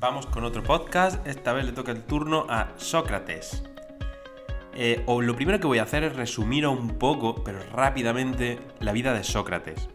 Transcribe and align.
vamos 0.00 0.24
con 0.24 0.44
otro 0.44 0.62
podcast. 0.62 1.24
Esta 1.26 1.52
vez 1.52 1.66
le 1.66 1.72
toca 1.72 1.92
el 1.92 2.02
turno 2.02 2.46
a 2.48 2.68
Sócrates. 2.78 3.62
Eh, 4.74 5.02
o 5.04 5.20
lo 5.20 5.36
primero 5.36 5.60
que 5.60 5.66
voy 5.66 5.78
a 5.78 5.82
hacer 5.82 6.04
es 6.04 6.16
resumir 6.16 6.66
un 6.66 6.98
poco, 6.98 7.44
pero 7.44 7.58
rápidamente, 7.70 8.58
la 8.80 8.92
vida 8.92 9.12
de 9.12 9.22
Sócrates. 9.22 9.90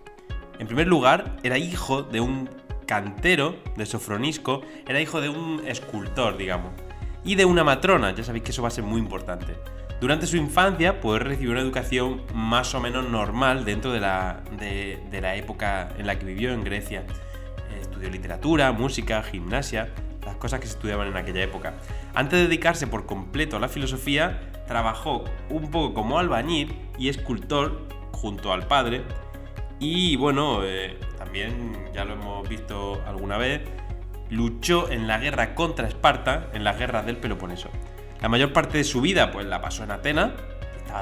En 0.60 0.68
primer 0.68 0.86
lugar, 0.86 1.38
era 1.41 1.57
hijo 1.57 2.04
de 2.04 2.21
un 2.21 2.49
cantero 2.86 3.55
de 3.76 3.88
Sofronisco, 3.88 4.62
era 4.87 5.01
hijo 5.01 5.21
de 5.21 5.29
un 5.29 5.63
escultor, 5.65 6.37
digamos, 6.37 6.72
y 7.24 7.33
de 7.33 7.46
una 7.46 7.63
matrona, 7.63 8.13
ya 8.13 8.24
sabéis 8.24 8.44
que 8.44 8.51
eso 8.51 8.62
va 8.62 8.67
a 8.67 8.72
ser 8.72 8.83
muy 8.83 9.01
importante. 9.01 9.56
Durante 9.99 10.28
su 10.28 10.37
infancia, 10.37 10.99
pues 11.01 11.22
recibió 11.22 11.51
una 11.51 11.62
educación 11.62 12.22
más 12.33 12.76
o 12.76 12.79
menos 12.79 13.10
normal 13.10 13.65
dentro 13.65 13.92
de 13.92 14.01
la, 14.01 14.44
de, 14.60 14.99
la 15.19 15.35
época 15.35 15.90
en 15.97 16.05
la 16.05 16.20
que 16.20 16.26
vivió 16.26 16.53
en 16.53 16.63
Grecia. 16.63 17.05
Estudió 17.95 18.12
literatura, 18.12 18.73
música, 18.73 19.23
gimnasia, 19.23 19.88
las 20.25 20.35
cosas 20.35 20.59
que 20.59 20.67
se 20.67 20.73
estudiaban 20.73 21.07
en 21.07 21.15
aquella 21.15 21.41
época. 21.41 21.75
Antes 22.13 22.39
de 22.39 22.47
dedicarse 22.47 22.87
por 22.87 23.05
completo 23.05 23.55
a 23.55 23.61
la 23.61 23.70
filosofía, 23.70 24.51
trabajó 24.67 25.23
un 25.49 25.71
poco 25.71 25.93
como 25.93 26.20
albañil 26.20 26.75
y 26.99 27.07
escultor 27.07 27.87
junto 28.11 28.51
al 28.51 28.67
padre. 28.67 29.03
Y 29.79 30.17
bueno, 30.17 30.59
eh, 30.65 30.99
también 31.17 31.71
ya 31.93 32.03
lo 32.03 32.15
hemos 32.15 32.49
visto 32.49 33.01
alguna 33.07 33.37
vez, 33.37 33.61
luchó 34.29 34.91
en 34.91 35.07
la 35.07 35.17
guerra 35.17 35.55
contra 35.55 35.87
Esparta, 35.87 36.49
en 36.51 36.65
las 36.65 36.77
guerras 36.77 37.05
del 37.05 37.15
Peloponeso. 37.15 37.70
La 38.21 38.27
mayor 38.27 38.51
parte 38.51 38.77
de 38.77 38.84
su 38.84 38.99
vida 38.99 39.31
pues 39.31 39.45
la 39.45 39.62
pasó 39.62 39.85
en 39.85 39.91
Atenas, 39.91 40.31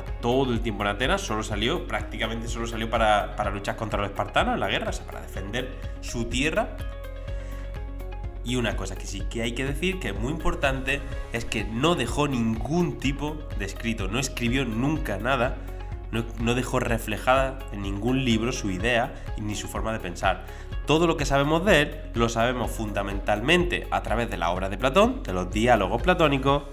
todo 0.01 0.51
el 0.51 0.61
tiempo 0.61 0.83
en 0.83 0.89
Atenas, 0.89 1.21
solo 1.21 1.43
salió, 1.43 1.87
prácticamente 1.87 2.47
solo 2.47 2.65
salió 2.65 2.89
para, 2.89 3.35
luchar 3.51 3.75
contra 3.75 3.99
los 3.99 4.09
espartanos 4.09 4.55
en 4.55 4.59
la 4.59 4.67
guerra, 4.67 4.89
o 4.89 4.93
sea, 4.93 5.05
para 5.05 5.21
defender 5.21 5.77
su 6.01 6.25
tierra. 6.25 6.77
Y 8.45 8.55
una 8.57 8.75
cosa 8.75 8.95
que 8.95 9.05
sí 9.05 9.21
que 9.29 9.41
hay 9.41 9.53
que 9.53 9.65
decir, 9.65 9.99
que 9.99 10.09
es 10.09 10.19
muy 10.19 10.31
importante, 10.31 11.01
es 11.31 11.45
que 11.45 11.63
no 11.63 11.95
dejó 11.95 12.27
ningún 12.27 12.99
tipo 12.99 13.37
de 13.57 13.65
escrito, 13.65 14.07
no 14.07 14.19
escribió 14.19 14.65
nunca 14.65 15.17
nada, 15.17 15.57
no, 16.11 16.25
no, 16.39 16.53
dejó 16.53 16.79
reflejada 16.79 17.59
en 17.71 17.81
ningún 17.81 18.25
libro 18.25 18.51
su 18.51 18.69
idea 18.69 19.13
ni 19.39 19.55
su 19.55 19.67
forma 19.67 19.93
de 19.93 19.99
pensar. 19.99 20.45
Todo 20.85 21.07
lo 21.07 21.15
que 21.15 21.25
sabemos 21.25 21.63
de 21.63 21.81
él 21.81 22.01
lo 22.13 22.27
sabemos 22.27 22.69
fundamentalmente 22.69 23.87
a 23.91 24.03
través 24.03 24.29
de 24.29 24.37
la 24.37 24.51
obra 24.51 24.67
de 24.69 24.77
Platón, 24.77 25.23
de 25.23 25.33
los 25.33 25.49
diálogos 25.49 26.01
platónicos, 26.01 26.63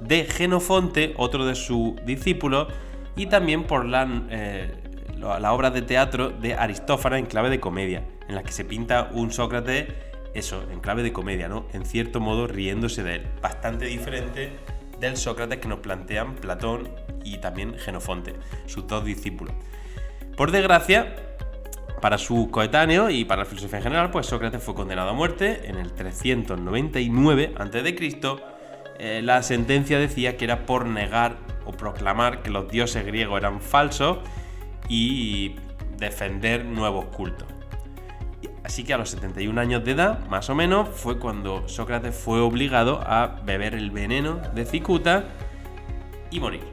de 0.00 0.24
Genofonte, 0.24 1.14
otro 1.16 1.44
de 1.44 1.54
sus 1.54 1.94
discípulos, 2.04 2.68
y 3.16 3.26
también 3.26 3.64
por 3.64 3.84
la, 3.84 4.08
eh, 4.30 4.72
la 5.18 5.52
obra 5.52 5.70
de 5.70 5.82
teatro 5.82 6.30
de 6.30 6.54
Aristófanes 6.54 7.20
en 7.20 7.26
clave 7.26 7.50
de 7.50 7.60
comedia, 7.60 8.04
en 8.28 8.34
la 8.34 8.42
que 8.42 8.52
se 8.52 8.64
pinta 8.64 9.10
un 9.12 9.32
Sócrates, 9.32 9.88
eso, 10.34 10.62
en 10.70 10.80
clave 10.80 11.02
de 11.02 11.12
comedia, 11.12 11.48
¿no? 11.48 11.66
En 11.72 11.84
cierto 11.84 12.20
modo 12.20 12.46
riéndose 12.46 13.02
de 13.02 13.16
él. 13.16 13.26
Bastante 13.42 13.86
diferente 13.86 14.52
del 15.00 15.16
Sócrates 15.16 15.58
que 15.58 15.68
nos 15.68 15.80
plantean 15.80 16.36
Platón 16.36 16.88
y 17.24 17.38
también 17.38 17.76
Genofonte, 17.78 18.34
sus 18.66 18.86
dos 18.86 19.04
discípulos. 19.04 19.54
Por 20.36 20.52
desgracia, 20.52 21.16
para 22.00 22.16
su 22.16 22.50
coetáneo 22.50 23.10
y 23.10 23.24
para 23.24 23.42
la 23.42 23.46
filosofía 23.46 23.78
en 23.78 23.82
general, 23.82 24.10
pues 24.10 24.26
Sócrates 24.26 24.62
fue 24.62 24.74
condenado 24.74 25.10
a 25.10 25.12
muerte 25.12 25.62
en 25.64 25.76
el 25.76 25.92
399 25.92 27.54
a.C 27.58 28.59
eh, 29.02 29.22
la 29.22 29.42
sentencia 29.42 29.98
decía 29.98 30.36
que 30.36 30.44
era 30.44 30.66
por 30.66 30.84
negar 30.84 31.38
o 31.64 31.72
proclamar 31.72 32.42
que 32.42 32.50
los 32.50 32.68
dioses 32.68 33.06
griegos 33.06 33.38
eran 33.38 33.62
falsos 33.62 34.18
y 34.90 35.56
defender 35.96 36.66
nuevos 36.66 37.06
cultos. 37.06 37.48
Así 38.62 38.84
que 38.84 38.92
a 38.92 38.98
los 38.98 39.08
71 39.08 39.58
años 39.58 39.82
de 39.86 39.92
edad, 39.92 40.26
más 40.26 40.50
o 40.50 40.54
menos, 40.54 40.86
fue 40.90 41.18
cuando 41.18 41.66
Sócrates 41.66 42.14
fue 42.14 42.40
obligado 42.40 43.00
a 43.00 43.40
beber 43.42 43.72
el 43.72 43.90
veneno 43.90 44.36
de 44.54 44.66
cicuta 44.66 45.24
y 46.30 46.38
morir. 46.38 46.64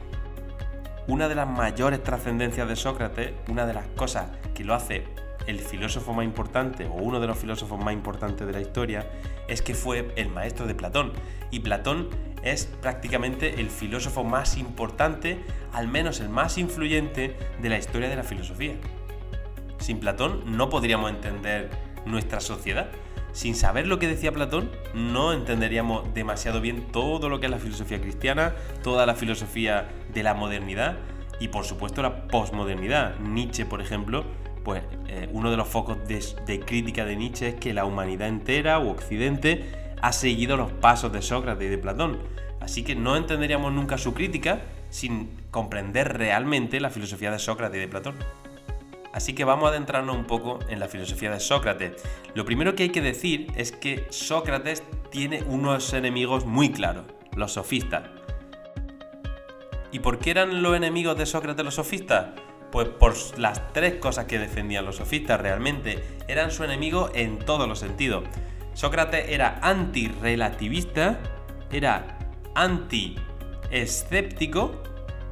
Una 1.06 1.28
de 1.28 1.34
las 1.34 1.48
mayores 1.48 2.02
trascendencias 2.02 2.68
de 2.68 2.76
Sócrates, 2.76 3.32
una 3.48 3.64
de 3.64 3.72
las 3.72 3.86
cosas 3.96 4.30
que 4.54 4.64
lo 4.64 4.74
hace 4.74 5.04
el 5.48 5.60
filósofo 5.60 6.12
más 6.12 6.26
importante 6.26 6.86
o 6.86 6.92
uno 6.92 7.20
de 7.20 7.26
los 7.26 7.38
filósofos 7.38 7.82
más 7.82 7.94
importantes 7.94 8.46
de 8.46 8.52
la 8.52 8.60
historia 8.60 9.10
es 9.48 9.62
que 9.62 9.74
fue 9.74 10.12
el 10.16 10.28
maestro 10.28 10.66
de 10.66 10.74
Platón. 10.74 11.12
Y 11.50 11.60
Platón 11.60 12.10
es 12.42 12.66
prácticamente 12.66 13.58
el 13.58 13.70
filósofo 13.70 14.24
más 14.24 14.58
importante, 14.58 15.42
al 15.72 15.88
menos 15.88 16.20
el 16.20 16.28
más 16.28 16.58
influyente 16.58 17.34
de 17.62 17.68
la 17.70 17.78
historia 17.78 18.10
de 18.10 18.16
la 18.16 18.24
filosofía. 18.24 18.74
Sin 19.78 20.00
Platón 20.00 20.42
no 20.56 20.68
podríamos 20.68 21.10
entender 21.10 21.70
nuestra 22.04 22.40
sociedad. 22.40 22.90
Sin 23.32 23.54
saber 23.54 23.86
lo 23.86 23.98
que 23.98 24.06
decía 24.06 24.32
Platón, 24.32 24.70
no 24.92 25.32
entenderíamos 25.32 26.12
demasiado 26.12 26.60
bien 26.60 26.88
todo 26.92 27.30
lo 27.30 27.40
que 27.40 27.46
es 27.46 27.50
la 27.50 27.58
filosofía 27.58 28.02
cristiana, 28.02 28.54
toda 28.82 29.06
la 29.06 29.14
filosofía 29.14 29.88
de 30.12 30.22
la 30.22 30.34
modernidad 30.34 30.98
y 31.40 31.48
por 31.48 31.64
supuesto 31.64 32.02
la 32.02 32.26
posmodernidad. 32.26 33.18
Nietzsche, 33.20 33.64
por 33.64 33.80
ejemplo, 33.80 34.24
pues 34.64 34.82
eh, 35.08 35.28
uno 35.32 35.50
de 35.50 35.56
los 35.56 35.68
focos 35.68 35.98
de, 36.06 36.60
crítica 36.60 37.04
de 37.04 37.16
Nietzsche 37.16 37.48
es 37.48 37.54
que 37.54 37.72
la 37.72 37.84
humanidad 37.84 38.28
entera 38.28 38.78
o 38.78 38.90
Occidente 38.90 39.94
ha 40.00 40.12
seguido 40.12 40.56
los 40.56 40.72
pasos 40.72 41.12
de 41.12 41.22
Sócrates 41.22 41.66
y 41.66 41.70
de 41.70 41.78
Platón. 41.78 42.18
Así 42.60 42.84
que 42.84 42.94
no 42.94 43.16
entenderíamos 43.16 43.72
nunca 43.72 43.98
su 43.98 44.14
crítica 44.14 44.60
sin 44.90 45.30
comprender 45.50 46.16
realmente 46.16 46.80
la 46.80 46.90
filosofía 46.90 47.30
de 47.30 47.38
Sócrates 47.38 47.76
y 47.76 47.80
de 47.80 47.88
Platón. 47.88 48.14
Así 49.12 49.32
que 49.34 49.44
vamos 49.44 49.66
a 49.66 49.70
adentrarnos 49.70 50.16
un 50.16 50.26
poco 50.26 50.58
en 50.68 50.80
la 50.80 50.88
filosofía 50.88 51.30
de 51.30 51.40
Sócrates. 51.40 52.02
Lo 52.34 52.44
primero 52.44 52.74
que 52.74 52.84
hay 52.84 52.90
que 52.90 53.00
decir 53.00 53.50
es 53.56 53.72
que 53.72 54.06
Sócrates 54.10 54.82
tiene 55.10 55.42
unos 55.42 55.92
enemigos 55.92 56.44
muy 56.44 56.70
claros, 56.70 57.06
los 57.34 57.52
sofistas. 57.52 58.04
¿Y 59.90 60.00
por 60.00 60.18
qué 60.18 60.30
eran 60.30 60.62
los 60.62 60.76
enemigos 60.76 61.16
de 61.16 61.26
Sócrates 61.26 61.64
los 61.64 61.74
sofistas? 61.74 62.26
Pues 62.70 62.88
por 62.88 63.14
las 63.38 63.72
tres 63.72 63.94
cosas 63.94 64.26
que 64.26 64.38
defendían 64.38 64.84
los 64.84 64.96
sofistas 64.96 65.40
realmente. 65.40 66.04
Eran 66.28 66.50
su 66.50 66.64
enemigo 66.64 67.08
en 67.14 67.38
todos 67.38 67.66
los 67.68 67.78
sentidos. 67.78 68.24
Sócrates 68.74 69.26
era 69.28 69.58
anti-relativista, 69.62 71.18
era 71.72 72.18
anti-escéptico 72.54 74.82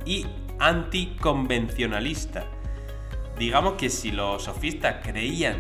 y 0.05 0.27
anticonvencionalista. 0.59 2.45
Digamos 3.39 3.75
que 3.75 3.91
si 3.91 4.13
los 4.13 4.45
sofistas 4.45 5.07
creían 5.07 5.59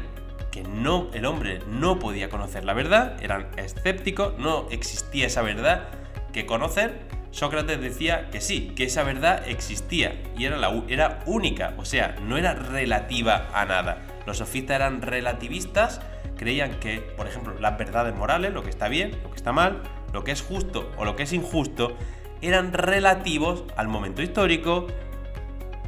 que 0.50 0.62
no, 0.62 1.10
el 1.12 1.26
hombre 1.26 1.60
no 1.68 1.98
podía 1.98 2.30
conocer 2.30 2.64
la 2.64 2.72
verdad, 2.72 3.22
eran 3.22 3.50
escépticos, 3.56 4.38
no 4.38 4.66
existía 4.70 5.26
esa 5.26 5.42
verdad 5.42 5.90
que 6.32 6.46
conocer, 6.46 7.06
Sócrates 7.30 7.80
decía 7.80 8.30
que 8.30 8.40
sí, 8.40 8.72
que 8.74 8.84
esa 8.84 9.02
verdad 9.02 9.46
existía 9.46 10.22
y 10.38 10.44
era, 10.44 10.56
la, 10.56 10.82
era 10.88 11.20
única, 11.26 11.74
o 11.76 11.84
sea, 11.84 12.16
no 12.22 12.36
era 12.36 12.54
relativa 12.54 13.48
a 13.52 13.64
nada. 13.64 14.02
Los 14.26 14.38
sofistas 14.38 14.76
eran 14.76 15.02
relativistas, 15.02 16.00
creían 16.36 16.80
que, 16.80 17.00
por 17.00 17.26
ejemplo, 17.26 17.54
las 17.60 17.76
verdades 17.76 18.14
morales, 18.14 18.52
lo 18.52 18.62
que 18.62 18.70
está 18.70 18.88
bien, 18.88 19.12
lo 19.22 19.30
que 19.30 19.36
está 19.36 19.52
mal, 19.52 19.82
lo 20.12 20.24
que 20.24 20.32
es 20.32 20.42
justo 20.42 20.90
o 20.96 21.04
lo 21.04 21.14
que 21.16 21.24
es 21.24 21.32
injusto, 21.32 21.96
eran 22.40 22.72
relativos 22.72 23.64
al 23.76 23.88
momento 23.88 24.22
histórico, 24.22 24.86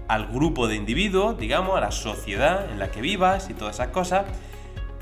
al 0.09 0.27
grupo 0.27 0.69
de 0.69 0.77
individuos, 0.77 1.39
digamos, 1.39 1.77
a 1.77 1.81
la 1.81 1.93
sociedad 1.93 2.71
en 2.71 2.79
la 2.79 2.91
que 2.91 3.01
vivas 3.01 3.51
y 3.51 3.55
todas 3.55 3.77
esas 3.77 3.89
cosas, 3.89 4.27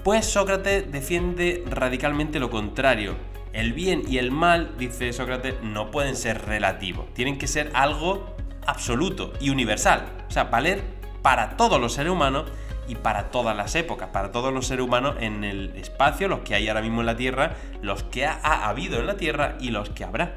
pues 0.03 0.27
Sócrates 0.27 0.91
defiende 0.91 1.65
radicalmente 1.69 2.39
lo 2.39 2.51
contrario 2.51 3.17
el 3.56 3.72
bien 3.72 4.03
y 4.06 4.19
el 4.19 4.31
mal, 4.31 4.75
dice 4.77 5.15
Sócrates, 5.15 5.62
no 5.62 5.91
pueden 5.91 6.15
ser 6.15 6.44
relativos, 6.44 7.06
tienen 7.15 7.39
que 7.39 7.47
ser 7.47 7.71
algo 7.72 8.37
absoluto 8.67 9.33
y 9.41 9.49
universal, 9.49 10.05
o 10.28 10.31
sea, 10.31 10.44
valer 10.44 10.84
para 11.22 11.56
todos 11.56 11.81
los 11.81 11.94
seres 11.94 12.12
humanos 12.12 12.44
y 12.87 12.97
para 12.97 13.31
todas 13.31 13.56
las 13.56 13.75
épocas, 13.75 14.11
para 14.11 14.31
todos 14.31 14.53
los 14.53 14.67
seres 14.67 14.84
humanos 14.84 15.17
en 15.21 15.43
el 15.43 15.75
espacio, 15.75 16.28
los 16.28 16.41
que 16.41 16.55
hay 16.55 16.69
ahora 16.69 16.83
mismo 16.83 17.00
en 17.00 17.06
la 17.06 17.17
Tierra, 17.17 17.55
los 17.81 18.03
que 18.03 18.26
ha, 18.26 18.69
habido 18.69 19.00
en 19.00 19.06
la 19.06 19.17
Tierra 19.17 19.56
y 19.58 19.70
los 19.70 19.88
que 19.88 20.05
habrá. 20.05 20.37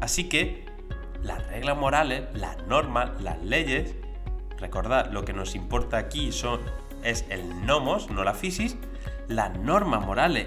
Así 0.00 0.26
que 0.30 0.64
las 1.22 1.46
reglas 1.48 1.76
morales, 1.76 2.24
las 2.32 2.56
normas, 2.66 3.10
las 3.20 3.42
leyes, 3.42 3.94
recordad, 4.56 5.12
lo 5.12 5.26
que 5.26 5.34
nos 5.34 5.54
importa 5.54 5.98
aquí 5.98 6.32
son, 6.32 6.60
es 7.04 7.26
el 7.28 7.66
nomos, 7.66 8.08
no 8.10 8.24
la 8.24 8.32
fisis, 8.32 8.78
las 9.28 9.54
normas 9.58 10.06
morales 10.06 10.46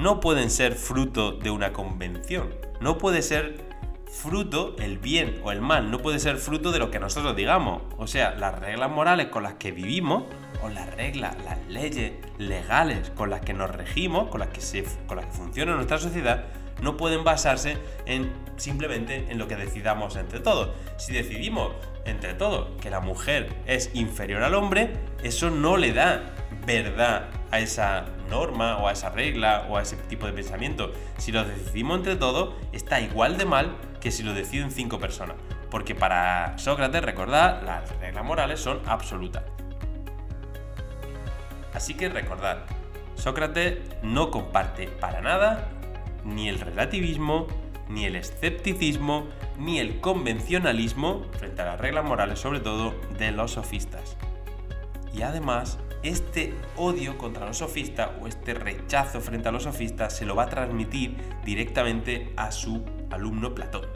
no 0.00 0.18
pueden 0.20 0.50
ser 0.50 0.76
fruto 0.76 1.32
de 1.32 1.50
una 1.50 1.74
convención. 1.74 2.54
No 2.80 2.96
puede 2.96 3.20
ser 3.20 3.68
fruto 4.10 4.74
el 4.78 4.98
bien 4.98 5.40
o 5.44 5.52
el 5.52 5.60
mal, 5.60 5.90
no 5.90 5.98
puede 5.98 6.18
ser 6.18 6.38
fruto 6.38 6.72
de 6.72 6.78
lo 6.78 6.90
que 6.90 6.98
nosotros 6.98 7.36
digamos. 7.36 7.82
O 7.98 8.06
sea, 8.06 8.34
las 8.34 8.58
reglas 8.58 8.90
morales 8.90 9.26
con 9.26 9.42
las 9.42 9.54
que 9.54 9.72
vivimos, 9.72 10.24
o 10.62 10.70
las 10.70 10.94
reglas, 10.94 11.36
las 11.44 11.58
leyes 11.68 12.12
legales 12.38 13.10
con 13.10 13.28
las 13.28 13.42
que 13.42 13.52
nos 13.52 13.70
regimos, 13.70 14.30
con 14.30 14.40
las 14.40 14.48
que, 14.48 14.62
se, 14.62 14.84
con 15.06 15.18
las 15.18 15.26
que 15.26 15.32
funciona 15.32 15.74
nuestra 15.74 15.98
sociedad, 15.98 16.46
no 16.80 16.96
pueden 16.96 17.22
basarse 17.22 17.76
en 18.06 18.32
simplemente 18.56 19.26
en 19.28 19.38
lo 19.38 19.48
que 19.48 19.56
decidamos 19.56 20.16
entre 20.16 20.40
todos. 20.40 20.70
Si 20.96 21.12
decidimos 21.12 21.72
entre 22.06 22.32
todos 22.32 22.68
que 22.80 22.88
la 22.88 23.00
mujer 23.00 23.54
es 23.66 23.90
inferior 23.92 24.42
al 24.42 24.54
hombre, 24.54 24.94
eso 25.22 25.50
no 25.50 25.76
le 25.76 25.92
da 25.92 26.22
verdad 26.66 27.28
a 27.50 27.58
esa 27.58 28.06
norma 28.28 28.78
o 28.78 28.88
a 28.88 28.92
esa 28.92 29.10
regla 29.10 29.66
o 29.68 29.76
a 29.76 29.82
ese 29.82 29.96
tipo 29.96 30.26
de 30.26 30.32
pensamiento. 30.32 30.92
Si 31.18 31.32
lo 31.32 31.44
decidimos 31.44 31.98
entre 31.98 32.16
todos, 32.16 32.54
está 32.72 33.00
igual 33.00 33.38
de 33.38 33.44
mal 33.44 33.76
que 34.00 34.10
si 34.10 34.22
lo 34.22 34.34
deciden 34.34 34.70
cinco 34.70 34.98
personas. 34.98 35.36
Porque 35.70 35.94
para 35.94 36.58
Sócrates, 36.58 37.02
recordad, 37.02 37.62
las 37.62 37.96
reglas 37.98 38.24
morales 38.24 38.60
son 38.60 38.80
absolutas. 38.86 39.44
Así 41.72 41.94
que 41.94 42.08
recordad, 42.08 42.58
Sócrates 43.14 43.78
no 44.02 44.30
comparte 44.30 44.88
para 44.88 45.20
nada 45.20 45.68
ni 46.24 46.48
el 46.48 46.58
relativismo, 46.58 47.46
ni 47.88 48.04
el 48.04 48.16
escepticismo, 48.16 49.26
ni 49.58 49.78
el 49.78 50.00
convencionalismo, 50.00 51.26
frente 51.38 51.62
a 51.62 51.66
las 51.66 51.80
reglas 51.80 52.04
morales 52.04 52.38
sobre 52.38 52.60
todo, 52.60 52.94
de 53.18 53.30
los 53.32 53.52
sofistas. 53.52 54.16
Y 55.12 55.22
además, 55.22 55.78
este 56.02 56.54
odio 56.76 57.18
contra 57.18 57.46
los 57.46 57.58
sofistas 57.58 58.10
o 58.20 58.26
este 58.26 58.54
rechazo 58.54 59.20
frente 59.20 59.48
a 59.48 59.52
los 59.52 59.64
sofistas 59.64 60.16
se 60.16 60.24
lo 60.24 60.34
va 60.34 60.44
a 60.44 60.48
transmitir 60.48 61.16
directamente 61.44 62.32
a 62.36 62.52
su 62.52 62.84
alumno 63.10 63.54
Platón. 63.54 63.86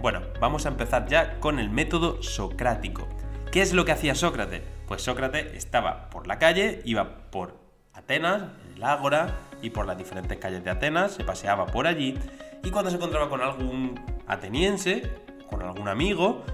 Bueno, 0.00 0.22
vamos 0.40 0.64
a 0.64 0.70
empezar 0.70 1.06
ya 1.08 1.40
con 1.40 1.58
el 1.58 1.68
método 1.70 2.22
socrático. 2.22 3.06
¿Qué 3.52 3.60
es 3.60 3.74
lo 3.74 3.84
que 3.84 3.92
hacía 3.92 4.14
Sócrates? 4.14 4.62
Pues 4.86 5.02
Sócrates 5.02 5.52
estaba 5.52 6.08
por 6.08 6.26
la 6.26 6.38
calle, 6.38 6.80
iba 6.84 7.30
por 7.30 7.58
Atenas, 7.92 8.44
en 8.66 8.76
el 8.76 8.84
Ágora 8.84 9.36
y 9.60 9.70
por 9.70 9.86
las 9.86 9.98
diferentes 9.98 10.38
calles 10.38 10.64
de 10.64 10.70
Atenas, 10.70 11.12
se 11.12 11.24
paseaba 11.24 11.66
por 11.66 11.86
allí 11.86 12.18
y 12.62 12.70
cuando 12.70 12.90
se 12.90 12.96
encontraba 12.96 13.28
con 13.28 13.42
algún 13.42 14.00
ateniense, 14.26 15.10
con 15.50 15.62
algún 15.62 15.88
amigo, 15.88 16.44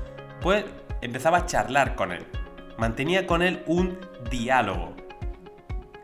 pues 0.41 0.65
empezaba 1.06 1.38
a 1.38 1.47
charlar 1.47 1.94
con 1.94 2.12
él. 2.12 2.26
Mantenía 2.76 3.26
con 3.26 3.43
él 3.43 3.62
un 3.67 3.99
diálogo. 4.31 4.94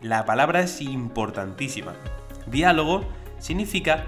La 0.01 0.25
palabra 0.25 0.61
es 0.61 0.81
importantísima. 0.81 1.95
Diálogo 2.47 3.05
significa 3.39 4.05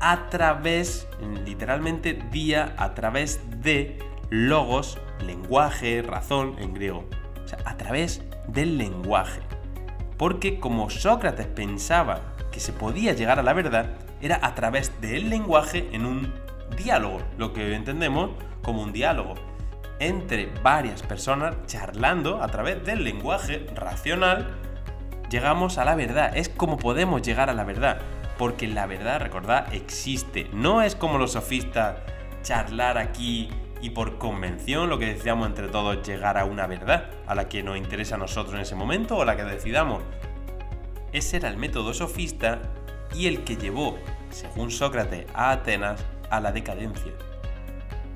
a 0.00 0.28
través, 0.28 1.06
literalmente 1.44 2.14
día, 2.30 2.74
a 2.76 2.94
través 2.94 3.40
de 3.62 3.98
logos, 4.30 4.98
lenguaje, 5.24 6.02
razón 6.02 6.56
en 6.58 6.74
griego. 6.74 7.04
O 7.44 7.48
sea, 7.48 7.58
a 7.64 7.76
través 7.76 8.22
del 8.48 8.78
lenguaje. 8.78 9.40
Porque 10.16 10.58
como 10.58 10.90
Sócrates 10.90 11.46
pensaba 11.46 12.34
que 12.50 12.60
se 12.60 12.72
podía 12.72 13.12
llegar 13.12 13.38
a 13.38 13.42
la 13.42 13.52
verdad, 13.52 13.96
era 14.20 14.40
a 14.42 14.54
través 14.54 15.00
del 15.00 15.30
lenguaje 15.30 15.88
en 15.92 16.04
un 16.04 16.34
diálogo, 16.76 17.20
lo 17.36 17.52
que 17.52 17.74
entendemos 17.74 18.30
como 18.62 18.82
un 18.82 18.92
diálogo 18.92 19.47
entre 20.00 20.46
varias 20.62 21.02
personas 21.02 21.56
charlando 21.66 22.42
a 22.42 22.48
través 22.48 22.84
del 22.84 23.04
lenguaje 23.04 23.66
racional, 23.74 24.56
llegamos 25.30 25.78
a 25.78 25.84
la 25.84 25.94
verdad. 25.94 26.36
Es 26.36 26.48
como 26.48 26.76
podemos 26.76 27.22
llegar 27.22 27.50
a 27.50 27.54
la 27.54 27.64
verdad. 27.64 28.00
Porque 28.36 28.68
la 28.68 28.86
verdad, 28.86 29.20
recordad, 29.20 29.74
existe. 29.74 30.48
No 30.52 30.82
es 30.82 30.94
como 30.94 31.18
los 31.18 31.32
sofistas 31.32 31.96
charlar 32.42 32.96
aquí 32.96 33.50
y 33.80 33.90
por 33.90 34.18
convención, 34.18 34.88
lo 34.88 34.98
que 34.98 35.06
decíamos 35.06 35.46
entre 35.48 35.68
todos, 35.68 36.06
llegar 36.06 36.38
a 36.38 36.44
una 36.44 36.66
verdad, 36.66 37.10
a 37.26 37.34
la 37.34 37.48
que 37.48 37.62
nos 37.62 37.76
interesa 37.76 38.14
a 38.14 38.18
nosotros 38.18 38.54
en 38.54 38.60
ese 38.60 38.74
momento 38.74 39.16
o 39.16 39.24
la 39.24 39.36
que 39.36 39.44
decidamos. 39.44 40.02
Ese 41.12 41.38
era 41.38 41.48
el 41.48 41.56
método 41.56 41.94
sofista 41.94 42.60
y 43.14 43.26
el 43.26 43.44
que 43.44 43.56
llevó, 43.56 43.96
según 44.30 44.70
Sócrates, 44.70 45.26
a 45.34 45.50
Atenas 45.50 46.04
a 46.30 46.40
la 46.40 46.52
decadencia. 46.52 47.12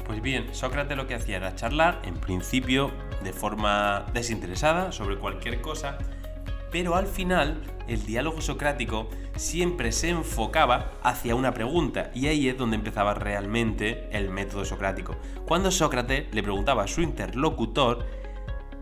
Pues 0.04 0.20
bien, 0.20 0.54
Sócrates 0.54 0.96
lo 0.96 1.06
que 1.06 1.14
hacía 1.14 1.37
era 1.37 1.54
charlar, 1.54 2.02
en 2.04 2.14
principio 2.14 2.90
de 3.22 3.32
forma 3.32 4.06
desinteresada, 4.12 4.93
sobre 4.93 5.16
cualquier 5.16 5.60
cosa, 5.60 5.99
pero 6.70 6.96
al 6.96 7.06
final 7.06 7.62
el 7.87 8.04
diálogo 8.04 8.40
socrático 8.40 9.08
siempre 9.37 9.93
se 9.93 10.10
enfocaba 10.10 10.93
hacia 11.02 11.34
una 11.34 11.52
pregunta 11.54 12.10
y 12.14 12.26
ahí 12.26 12.49
es 12.49 12.56
donde 12.58 12.76
empezaba 12.76 13.14
realmente 13.14 14.08
el 14.10 14.31
método 14.31 14.64
socrático. 14.64 15.16
Cuando 15.46 15.70
Sócrates 15.70 16.34
le 16.34 16.43
preguntaba 16.43 16.84
a 16.84 16.88
su 16.88 17.00
interlocutor 17.00 18.06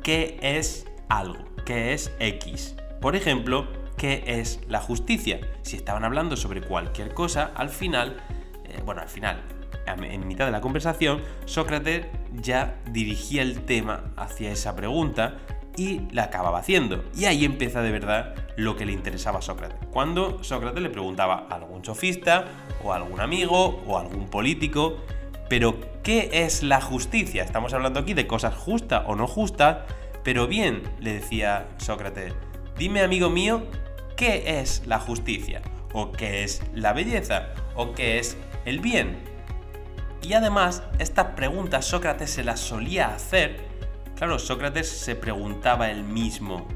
qué 0.03 0.39
es 0.41 0.87
algo, 1.09 1.45
qué 1.65 1.93
es 1.93 2.13
X. 2.19 2.77
Por 3.01 3.17
ejemplo, 3.17 3.69
qué 3.97 4.25
es 4.27 4.61
la 4.69 4.81
justicia. 4.81 5.41
Si 5.63 5.77
estaban 5.77 6.05
hablando 6.05 6.37
sobre 6.37 6.63
cualquier 6.63 7.13
cosa, 7.13 7.53
al 7.55 7.69
final, 7.69 8.17
eh, 8.65 8.81
bueno, 8.85 9.03
al 9.03 9.09
final, 9.09 9.43
en 9.95 10.27
mitad 10.27 10.47
de 10.47 10.53
la 10.53 10.61
conversación, 10.61 11.23
Sócrates 11.45 12.07
ya 12.35 12.81
dirigía 12.91 13.43
el 13.43 13.63
tema 13.65 14.13
hacia 14.17 14.51
esa 14.51 14.77
pregunta 14.77 15.39
y 15.77 16.01
la 16.13 16.25
acababa 16.25 16.59
haciendo. 16.59 17.05
Y 17.17 17.25
ahí 17.25 17.45
empieza 17.45 17.83
de 17.83 17.91
verdad 17.91 18.35
lo 18.57 18.77
que 18.77 18.87
le 18.87 18.93
interesaba 18.93 19.39
a 19.39 19.43
Sócrates. 19.43 19.79
Cuando 19.91 20.43
Sócrates 20.43 20.83
le 20.83 20.91
preguntaba 20.91 21.47
a 21.49 21.55
algún 21.55 21.85
sofista, 21.85 22.45
o 22.83 22.93
a 22.93 22.97
algún 22.97 23.21
amigo, 23.21 23.83
o 23.87 23.97
a 23.97 24.03
algún 24.03 24.29
político, 24.29 24.99
pero 25.49 25.81
¿qué 26.03 26.31
es 26.33 26.63
la 26.63 26.81
justicia? 26.81 27.43
Estamos 27.43 27.73
hablando 27.75 28.01
aquí 28.01 28.15
de 28.15 28.27
cosas 28.27 28.55
justas 28.55 29.05
o 29.07 29.17
no 29.17 29.27
justas, 29.27 29.79
pero 30.23 30.47
bien, 30.47 30.83
le 31.01 31.15
decía 31.15 31.69
Sócrates, 31.79 32.35
dime 32.77 33.01
amigo 33.01 33.31
mío, 33.31 33.63
¿qué 34.17 34.61
es 34.61 34.87
la 34.87 34.99
justicia? 34.99 35.63
¿O 35.93 36.13
qué 36.13 36.45
es 36.45 36.63
la 36.75 36.93
belleza? 36.93 37.49
¿O 37.75 37.93
qué 37.93 38.19
es 38.19 38.37
el 38.65 38.81
bien? 38.81 39.30
Y 40.23 40.35
además, 40.35 40.83
estas 40.99 41.29
preguntas 41.29 41.87
Sócrates 41.87 42.31
se 42.31 42.45
las 42.45 42.61
solía 42.61 43.15
hacer. 43.15 43.61
Claro, 44.17 44.39
Sócrates 44.39 44.89
se 44.89 45.17
preguntaba 45.17 45.91
él 45.91 46.05
mismo, 46.05 46.67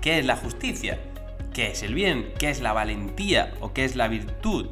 ¿qué 0.00 0.18
es 0.18 0.26
la 0.26 0.36
justicia? 0.36 0.98
¿Qué 1.52 1.70
es 1.70 1.82
el 1.82 1.94
bien? 1.94 2.32
¿Qué 2.38 2.50
es 2.50 2.60
la 2.60 2.72
valentía? 2.72 3.54
¿O 3.60 3.72
qué 3.72 3.84
es 3.84 3.94
la 3.94 4.08
virtud? 4.08 4.68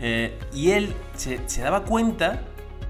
Eh, 0.00 0.38
y 0.54 0.70
él 0.70 0.94
se, 1.14 1.40
se 1.46 1.62
daba 1.62 1.84
cuenta, 1.84 2.40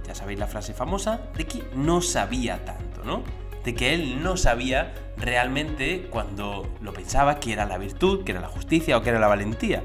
ya 0.07 0.15
sabéis 0.15 0.39
la 0.39 0.47
frase 0.47 0.75
famosa, 0.75 1.21
de 1.37 1.47
que 1.47 1.65
no 1.75 2.01
sabía 2.01 2.65
tanto, 2.65 3.03
¿no? 3.05 3.23
De 3.65 3.75
que 3.75 3.95
él 3.95 4.23
no 4.23 4.37
sabía 4.37 4.95
realmente 5.17 6.07
cuando 6.11 6.73
lo 6.81 6.93
pensaba 6.93 7.41
que 7.41 7.53
era 7.53 7.67
la 7.67 7.79
virtud, 7.79 8.25
que 8.25 8.33
era 8.33 8.41
la 8.41 8.49
justicia 8.49 8.97
o 8.97 9.03
que 9.03 9.11
era 9.11 9.19
la 9.19 9.27
valentía. 9.27 9.83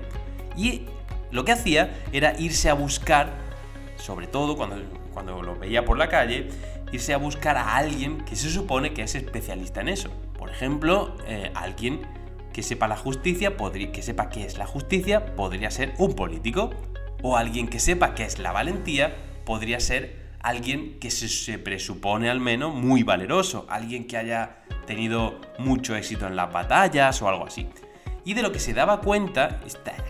Y 0.55 0.83
lo 1.31 1.43
que 1.45 1.51
hacía 1.51 2.03
era 2.11 2.39
irse 2.39 2.69
a 2.69 2.75
buscar 2.75 3.42
sobre 3.95 4.27
todo 4.27 4.55
cuando, 4.55 4.77
cuando 5.13 5.41
lo 5.41 5.55
veía 5.55 5.85
por 5.85 5.97
la 5.97 6.09
calle, 6.09 6.49
irse 6.91 7.13
a 7.13 7.17
buscar 7.17 7.57
a 7.57 7.75
alguien 7.75 8.23
que 8.25 8.35
se 8.35 8.49
supone 8.49 8.93
que 8.93 9.03
es 9.03 9.15
especialista 9.15 9.81
en 9.81 9.89
eso. 9.89 10.09
Por 10.37 10.49
ejemplo, 10.49 11.15
eh, 11.25 11.51
alguien 11.55 12.01
que 12.53 12.63
sepa 12.63 12.87
la 12.87 12.97
justicia, 12.97 13.57
que 13.91 14.01
sepa 14.01 14.29
qué 14.29 14.45
es 14.45 14.57
la 14.57 14.67
justicia, 14.67 15.35
podría 15.35 15.71
ser 15.71 15.93
un 15.97 16.15
político. 16.15 16.69
O 17.23 17.37
alguien 17.37 17.67
que 17.67 17.79
sepa 17.79 18.13
qué 18.15 18.25
es 18.25 18.37
la 18.37 18.51
valentía, 18.51 19.15
podría 19.45 19.79
ser 19.79 20.21
alguien 20.41 20.99
que 20.99 21.09
se, 21.09 21.29
se, 21.29 21.57
presupone 21.57 22.29
al 22.29 22.41
menos 22.41 22.75
muy 22.75 23.03
valeroso, 23.03 23.65
alguien 23.69 24.05
que 24.07 24.17
haya 24.17 24.57
tenido 24.85 25.39
mucho 25.57 25.95
éxito 25.95 26.27
en 26.27 26.35
las 26.35 26.51
batallas 26.51 27.21
o 27.21 27.29
algo 27.29 27.45
así. 27.45 27.69
Y 28.25 28.33
de 28.33 28.41
lo 28.41 28.51
que 28.51 28.59
se 28.59 28.73
daba 28.73 28.99
cuenta, 29.01 29.61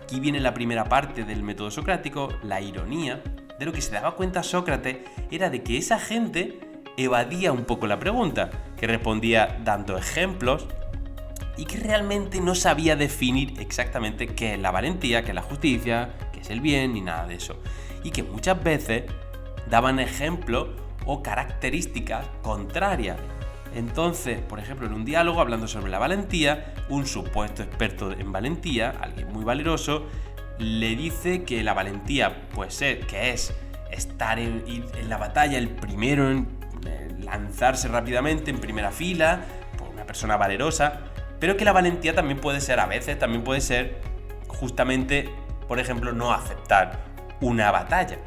aquí 0.02 0.20
viene 0.20 0.40
la 0.40 0.54
primera 0.54 0.84
parte 0.84 1.24
del 1.24 1.42
método 1.42 1.70
socrático, 1.70 2.28
la 2.42 2.60
ironía, 2.60 3.22
de 3.58 3.64
lo 3.64 3.72
que 3.72 3.80
se 3.80 3.92
daba 3.92 4.16
cuenta 4.16 4.42
Sócrates 4.42 4.98
era 5.30 5.50
de 5.50 5.62
que 5.62 5.78
esa 5.78 5.98
gente 5.98 6.60
evadía 6.96 7.52
un 7.52 7.64
poco 7.64 7.86
la 7.86 7.98
pregunta, 7.98 8.50
que 8.76 8.86
respondía 8.86 9.60
dando 9.64 9.96
ejemplos 9.96 10.66
y 11.56 11.64
que 11.64 11.78
realmente 11.78 12.40
no 12.40 12.54
sabía 12.54 12.96
definir 12.96 13.60
exactamente 13.60 14.26
qué 14.28 14.54
es 14.54 14.60
la 14.60 14.70
valentía, 14.70 15.22
qué 15.22 15.30
es 15.30 15.34
la 15.34 15.42
justicia, 15.42 16.14
qué 16.32 16.40
es 16.40 16.50
el 16.50 16.60
bien, 16.60 16.94
ni 16.94 17.00
nada 17.00 17.26
de 17.26 17.36
eso. 17.36 17.56
Y 18.02 18.10
que 18.10 18.22
muchas 18.22 18.62
veces 18.62 19.04
daban 19.68 20.00
ejemplos 20.00 20.68
o 21.06 21.22
características 21.22 22.26
contrarias. 22.42 23.18
Entonces, 23.74 24.40
por 24.40 24.60
ejemplo, 24.60 24.86
en 24.86 24.94
un 24.94 25.04
diálogo 25.04 25.40
hablando 25.40 25.66
sobre 25.66 25.90
la 25.90 25.98
valentía, 25.98 26.74
un 26.88 27.06
supuesto 27.06 27.62
experto 27.62 28.12
en 28.12 28.30
valentía, 28.30 28.90
alguien 29.00 29.32
muy 29.32 29.44
valeroso, 29.44 30.06
le 30.58 30.96
dice 30.96 31.44
que 31.44 31.62
la 31.62 31.74
valentía, 31.74 32.48
pues 32.54 32.78
que 32.78 33.30
es 33.30 33.54
estar 33.90 34.38
en, 34.38 34.64
la 35.08 35.16
batalla 35.16 35.58
el 35.58 35.68
primero 35.68 36.30
en 36.30 36.48
lanzarse 37.20 37.88
rápidamente 37.88 38.50
en 38.50 38.58
primera 38.58 38.90
fila, 38.90 39.40
por 39.78 39.88
una 39.88 40.04
persona 40.04 40.36
valerosa, 40.36 41.00
pero 41.40 41.56
que 41.56 41.64
la 41.64 41.72
valentía 41.72 42.14
también 42.14 42.40
puede 42.40 42.60
ser, 42.60 42.80
a 42.80 42.86
veces 42.86 43.18
también 43.18 43.42
puede 43.42 43.60
ser 43.60 44.00
justamente, 44.46 45.30
por 45.66 45.78
ejemplo, 45.78 46.12
no 46.12 46.32
aceptar 46.32 47.00
una 47.40 47.70
batalla, 47.70 48.18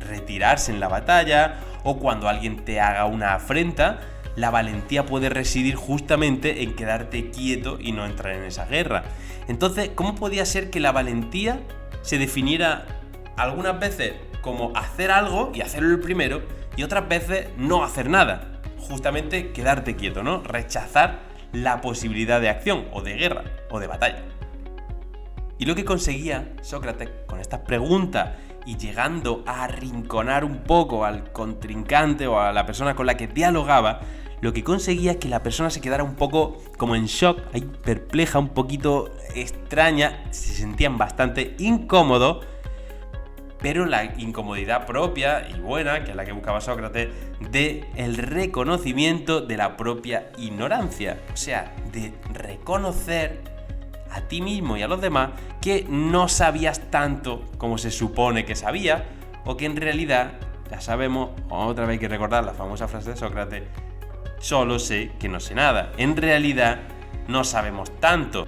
retirarse 0.00 0.72
en 0.72 0.80
la 0.80 0.88
batalla 0.88 1.60
o 1.84 1.98
cuando 1.98 2.28
alguien 2.28 2.64
te 2.64 2.80
haga 2.80 3.04
una 3.04 3.34
afrenta, 3.34 4.00
la 4.36 4.50
valentía 4.50 5.06
puede 5.06 5.28
residir 5.28 5.76
justamente 5.76 6.62
en 6.62 6.74
quedarte 6.74 7.30
quieto 7.30 7.78
y 7.80 7.92
no 7.92 8.04
entrar 8.04 8.34
en 8.34 8.44
esa 8.44 8.66
guerra. 8.66 9.04
Entonces, 9.48 9.90
¿cómo 9.94 10.14
podía 10.14 10.44
ser 10.44 10.70
que 10.70 10.80
la 10.80 10.92
valentía 10.92 11.60
se 12.02 12.18
definiera 12.18 12.86
algunas 13.36 13.78
veces 13.78 14.14
como 14.40 14.76
hacer 14.76 15.10
algo 15.10 15.52
y 15.54 15.60
hacerlo 15.60 15.90
el 15.90 16.00
primero 16.00 16.42
y 16.76 16.82
otras 16.82 17.08
veces 17.08 17.48
no 17.56 17.84
hacer 17.84 18.10
nada? 18.10 18.54
justamente 18.84 19.52
quedarte 19.52 19.96
quieto, 19.96 20.22
¿no? 20.22 20.42
Rechazar 20.42 21.20
la 21.52 21.80
posibilidad 21.80 22.40
de 22.40 22.48
acción 22.48 22.86
o 22.92 23.02
de 23.02 23.14
guerra 23.14 23.44
o 23.70 23.80
de 23.80 23.86
batalla. 23.86 24.22
Y 25.58 25.66
lo 25.66 25.74
que 25.74 25.84
conseguía 25.84 26.52
Sócrates 26.62 27.10
con 27.26 27.40
estas 27.40 27.60
preguntas 27.60 28.30
y 28.66 28.76
llegando 28.76 29.44
a 29.46 29.64
arrinconar 29.64 30.44
un 30.44 30.58
poco 30.64 31.04
al 31.04 31.32
contrincante 31.32 32.26
o 32.26 32.40
a 32.40 32.52
la 32.52 32.66
persona 32.66 32.94
con 32.94 33.06
la 33.06 33.16
que 33.16 33.28
dialogaba, 33.28 34.00
lo 34.44 34.52
que 34.52 34.62
conseguía 34.62 35.12
es 35.12 35.16
que 35.16 35.30
la 35.30 35.42
persona 35.42 35.70
se 35.70 35.80
quedara 35.80 36.04
un 36.04 36.16
poco 36.16 36.58
como 36.76 36.94
en 36.96 37.06
shock, 37.06 37.40
perpleja, 37.82 38.38
un 38.38 38.50
poquito 38.50 39.10
extraña, 39.34 40.22
se 40.32 40.52
sentían 40.52 40.98
bastante 40.98 41.54
incómodos, 41.58 42.44
pero 43.62 43.86
la 43.86 44.04
incomodidad 44.04 44.84
propia 44.84 45.48
y 45.48 45.58
buena, 45.60 46.04
que 46.04 46.10
es 46.10 46.16
la 46.16 46.26
que 46.26 46.32
buscaba 46.32 46.60
Sócrates, 46.60 47.08
de 47.40 47.86
el 47.96 48.18
reconocimiento 48.18 49.40
de 49.40 49.56
la 49.56 49.78
propia 49.78 50.30
ignorancia, 50.36 51.22
o 51.32 51.36
sea, 51.38 51.74
de 51.90 52.12
reconocer 52.34 53.40
a 54.10 54.20
ti 54.28 54.42
mismo 54.42 54.76
y 54.76 54.82
a 54.82 54.88
los 54.88 55.00
demás 55.00 55.30
que 55.62 55.86
no 55.88 56.28
sabías 56.28 56.90
tanto 56.90 57.44
como 57.56 57.78
se 57.78 57.90
supone 57.90 58.44
que 58.44 58.56
sabía, 58.56 59.06
o 59.46 59.56
que 59.56 59.64
en 59.64 59.76
realidad, 59.76 60.32
ya 60.70 60.82
sabemos, 60.82 61.30
otra 61.48 61.86
vez 61.86 61.94
hay 61.94 61.98
que 61.98 62.08
recordar 62.08 62.44
la 62.44 62.52
famosa 62.52 62.88
frase 62.88 63.08
de 63.12 63.16
Sócrates, 63.16 63.62
solo 64.44 64.78
sé 64.78 65.10
que 65.18 65.26
no 65.26 65.40
sé 65.40 65.54
nada. 65.54 65.92
En 65.96 66.18
realidad, 66.18 66.80
no 67.28 67.44
sabemos 67.44 67.90
tanto. 67.98 68.46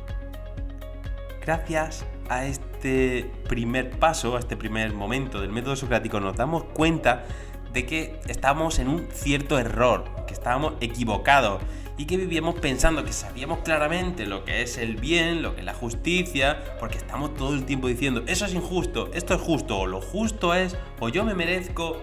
Gracias 1.40 2.04
a 2.28 2.44
este 2.44 3.30
primer 3.48 3.90
paso, 3.98 4.36
a 4.36 4.40
este 4.40 4.58
primer 4.58 4.92
momento 4.92 5.40
del 5.40 5.52
método 5.52 5.74
socrático, 5.74 6.20
nos 6.20 6.36
damos 6.36 6.64
cuenta 6.64 7.24
de 7.72 7.86
que 7.86 8.20
estamos 8.28 8.78
en 8.78 8.88
un 8.88 9.08
cierto 9.10 9.58
error, 9.58 10.04
que 10.26 10.34
estábamos 10.34 10.74
equivocados 10.82 11.62
y 11.96 12.04
que 12.04 12.18
vivíamos 12.18 12.56
pensando 12.56 13.02
que 13.02 13.14
sabíamos 13.14 13.60
claramente 13.60 14.26
lo 14.26 14.44
que 14.44 14.60
es 14.60 14.76
el 14.76 14.96
bien, 14.96 15.40
lo 15.40 15.54
que 15.54 15.60
es 15.60 15.66
la 15.66 15.72
justicia, 15.72 16.62
porque 16.78 16.98
estamos 16.98 17.34
todo 17.34 17.54
el 17.54 17.64
tiempo 17.64 17.88
diciendo, 17.88 18.22
eso 18.26 18.44
es 18.44 18.52
injusto, 18.52 19.08
esto 19.14 19.32
es 19.32 19.40
justo, 19.40 19.78
o 19.78 19.86
lo 19.86 20.02
justo 20.02 20.52
es, 20.52 20.76
o 21.00 21.08
yo 21.08 21.24
me 21.24 21.34
merezco 21.34 21.96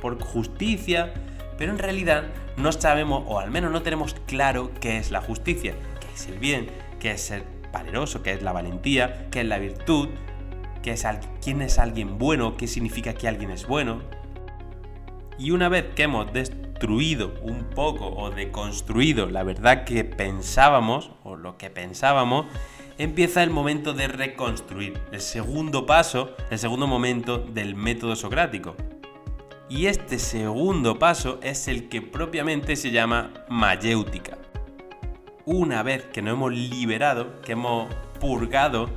por 0.00 0.22
justicia, 0.22 1.12
pero 1.60 1.72
en 1.72 1.78
realidad 1.78 2.24
no 2.56 2.72
sabemos, 2.72 3.22
o 3.26 3.38
al 3.38 3.50
menos 3.50 3.70
no 3.70 3.82
tenemos 3.82 4.14
claro 4.26 4.70
qué 4.80 4.96
es 4.96 5.10
la 5.10 5.20
justicia, 5.20 5.74
qué 6.00 6.06
es 6.14 6.26
el 6.26 6.38
bien, 6.38 6.70
qué 6.98 7.10
es 7.10 7.20
ser 7.20 7.44
valeroso, 7.70 8.22
qué 8.22 8.30
es 8.32 8.40
la 8.40 8.52
valentía, 8.52 9.28
qué 9.30 9.42
es 9.42 9.46
la 9.46 9.58
virtud, 9.58 10.08
qué 10.82 10.92
es 10.92 11.06
quién 11.44 11.60
es 11.60 11.78
alguien 11.78 12.16
bueno, 12.16 12.56
qué 12.56 12.66
significa 12.66 13.12
que 13.12 13.28
alguien 13.28 13.50
es 13.50 13.66
bueno. 13.66 14.00
Y 15.38 15.50
una 15.50 15.68
vez 15.68 15.84
que 15.94 16.04
hemos 16.04 16.32
destruido 16.32 17.34
un 17.42 17.64
poco 17.64 18.06
o 18.06 18.30
deconstruido 18.30 19.26
la 19.26 19.42
verdad 19.42 19.84
que 19.84 20.02
pensábamos 20.02 21.10
o 21.24 21.36
lo 21.36 21.58
que 21.58 21.68
pensábamos, 21.68 22.46
empieza 22.96 23.42
el 23.42 23.50
momento 23.50 23.92
de 23.92 24.08
reconstruir, 24.08 24.98
el 25.12 25.20
segundo 25.20 25.84
paso, 25.84 26.34
el 26.50 26.58
segundo 26.58 26.86
momento 26.86 27.36
del 27.36 27.74
método 27.74 28.16
socrático. 28.16 28.76
Y 29.70 29.86
este 29.86 30.18
segundo 30.18 30.98
paso 30.98 31.38
es 31.44 31.68
el 31.68 31.88
que 31.88 32.02
propiamente 32.02 32.74
se 32.74 32.90
llama 32.90 33.30
mayéutica. 33.48 34.36
Una 35.44 35.84
vez 35.84 36.06
que 36.06 36.22
nos 36.22 36.34
hemos 36.34 36.52
liberado, 36.52 37.40
que 37.40 37.52
hemos 37.52 37.86
purgado 38.18 38.90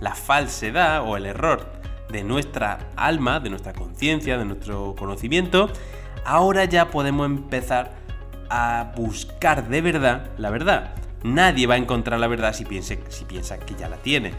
la 0.00 0.14
falsedad 0.14 1.08
o 1.08 1.16
el 1.16 1.24
error 1.24 1.72
de 2.10 2.24
nuestra 2.24 2.90
alma, 2.94 3.40
de 3.40 3.48
nuestra 3.48 3.72
conciencia, 3.72 4.36
de 4.36 4.44
nuestro 4.44 4.94
conocimiento, 4.98 5.70
ahora 6.26 6.66
ya 6.66 6.90
podemos 6.90 7.24
empezar 7.24 7.96
a 8.50 8.92
buscar 8.94 9.66
de 9.68 9.80
verdad 9.80 10.30
la 10.36 10.50
verdad. 10.50 10.94
Nadie 11.22 11.66
va 11.66 11.74
a 11.74 11.78
encontrar 11.78 12.20
la 12.20 12.26
verdad 12.26 12.52
si, 12.52 12.66
piensa 12.66 12.96
que 12.98 13.74
ya 13.78 13.88
la 13.88 13.96
tiene. 13.96 14.32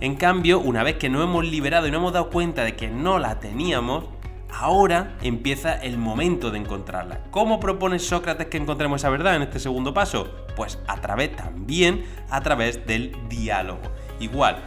En 0.00 0.16
cambio, 0.16 0.60
una 0.60 0.82
vez 0.82 0.96
que 0.96 1.08
nos 1.08 1.24
hemos 1.24 1.46
liberado 1.46 1.86
y 1.86 1.90
nos 1.90 2.00
hemos 2.00 2.12
dado 2.12 2.28
cuenta 2.28 2.62
de 2.62 2.76
que 2.76 2.88
no 2.88 3.18
la 3.18 3.40
teníamos, 3.40 4.04
ahora 4.52 5.16
empieza 5.22 5.74
el 5.74 5.98
momento 5.98 6.50
de 6.50 6.58
encontrarla. 6.58 7.20
¿Cómo 7.30 7.60
propone 7.60 7.98
Sócrates 7.98 8.46
que 8.46 8.56
encontremos 8.56 9.00
esa 9.00 9.10
verdad 9.10 9.36
en 9.36 9.42
este 9.42 9.60
segundo 9.60 9.94
paso? 9.94 10.46
Pues 10.56 10.78
a 10.86 11.00
través 11.00 11.34
también 11.36 12.04
a 12.28 12.40
través 12.40 12.86
del 12.86 13.16
diálogo. 13.28 13.82
Igual, 14.18 14.58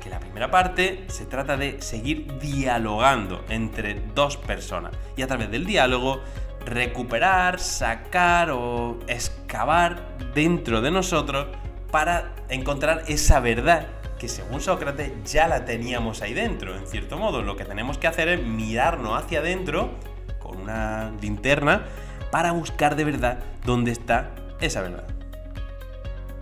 que 0.00 0.10
la 0.10 0.20
primera 0.20 0.50
parte 0.50 1.04
se 1.08 1.26
trata 1.26 1.56
de 1.56 1.80
seguir 1.80 2.38
dialogando 2.38 3.44
entre 3.48 4.02
dos 4.14 4.36
personas 4.36 4.92
y 5.16 5.22
a 5.22 5.26
través 5.26 5.50
del 5.50 5.64
diálogo 5.64 6.20
recuperar, 6.66 7.60
sacar 7.60 8.50
o 8.50 8.98
excavar 9.06 10.16
dentro 10.34 10.80
de 10.80 10.90
nosotros 10.90 11.46
para 11.90 12.34
encontrar 12.48 13.04
esa 13.08 13.40
verdad 13.40 13.86
que 14.24 14.28
según 14.30 14.62
Sócrates 14.62 15.12
ya 15.30 15.48
la 15.48 15.66
teníamos 15.66 16.22
ahí 16.22 16.32
dentro, 16.32 16.74
en 16.74 16.86
cierto 16.86 17.18
modo. 17.18 17.42
Lo 17.42 17.56
que 17.56 17.66
tenemos 17.66 17.98
que 17.98 18.06
hacer 18.06 18.28
es 18.28 18.42
mirarnos 18.42 19.22
hacia 19.22 19.40
adentro 19.40 19.90
con 20.38 20.62
una 20.62 21.12
linterna 21.20 21.84
para 22.30 22.52
buscar 22.52 22.96
de 22.96 23.04
verdad 23.04 23.40
dónde 23.66 23.92
está 23.92 24.30
esa 24.62 24.80
verdad. 24.80 25.06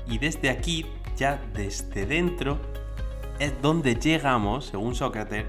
Y 0.06 0.18
desde 0.18 0.48
aquí, 0.48 0.86
ya 1.16 1.42
desde 1.54 2.06
dentro, 2.06 2.60
es 3.40 3.60
donde 3.60 3.96
llegamos, 3.96 4.66
según 4.66 4.94
Sócrates, 4.94 5.46